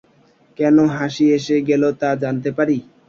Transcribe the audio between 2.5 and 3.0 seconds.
পারি?